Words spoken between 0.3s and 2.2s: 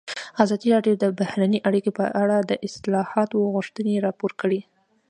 ازادي راډیو د بهرنۍ اړیکې په